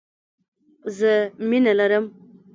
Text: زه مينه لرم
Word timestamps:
زه 0.97 1.11
مينه 1.49 1.71
لرم 1.77 2.05